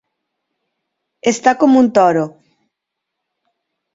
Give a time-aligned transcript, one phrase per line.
[1.33, 2.25] Estar com un toro.